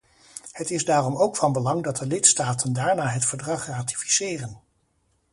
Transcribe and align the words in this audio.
Het 0.51 0.71
is 0.71 0.85
daarom 0.85 1.15
ook 1.15 1.35
van 1.37 1.51
belang 1.53 1.83
dat 1.83 1.97
de 1.97 2.05
lidstaten 2.05 2.73
daarna 2.73 3.07
het 3.07 3.25
verdrag 3.25 3.65
ratificeren. 3.67 4.59